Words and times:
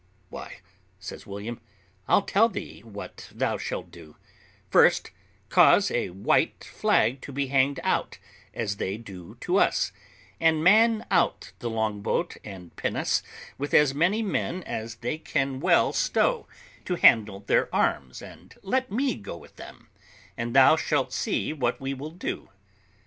"Why," 0.29 0.61
says 0.99 1.27
William, 1.27 1.61
"I'll 2.07 2.23
tell 2.23 2.49
thee 2.49 2.79
what 2.79 3.29
thou 3.31 3.59
shalt 3.59 3.91
do; 3.91 4.15
first, 4.71 5.11
cause 5.49 5.91
a 5.91 6.09
white 6.09 6.63
flag 6.63 7.21
to 7.21 7.31
be 7.31 7.45
hanged 7.49 7.79
out, 7.83 8.17
as 8.51 8.77
they 8.77 8.97
do 8.97 9.35
to 9.41 9.57
us, 9.57 9.91
and 10.39 10.63
man 10.63 11.05
out 11.11 11.51
the 11.59 11.69
longboat 11.69 12.37
and 12.43 12.75
pinnace 12.75 13.21
with 13.59 13.75
as 13.75 13.93
many 13.93 14.23
men 14.23 14.63
as 14.63 14.95
they 14.95 15.19
can 15.19 15.59
well 15.59 15.93
stow, 15.93 16.47
to 16.85 16.95
handle 16.95 17.41
their 17.41 17.69
arms, 17.71 18.23
and 18.23 18.55
let 18.63 18.91
me 18.91 19.13
go 19.13 19.37
with 19.37 19.57
them, 19.57 19.91
and 20.35 20.55
thou 20.55 20.75
shalt 20.75 21.13
see 21.13 21.53
what 21.53 21.79
we 21.79 21.93
will 21.93 22.09
do. 22.09 22.49